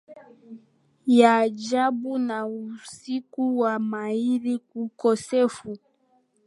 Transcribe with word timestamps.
ya 1.05 1.37
ajabu 1.37 2.17
na 2.17 2.47
usiku 2.47 3.59
wa 3.59 3.79
mahiri 3.79 4.55
Ukosefu 4.75 5.77